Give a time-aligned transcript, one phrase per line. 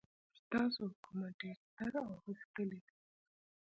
[0.39, 2.95] ستاسو حکومت ډېر ستر او غښتلی دی.